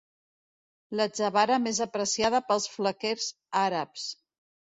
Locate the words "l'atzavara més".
0.99-1.81